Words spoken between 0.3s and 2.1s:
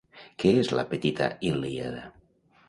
Què és la Petita Ilíada?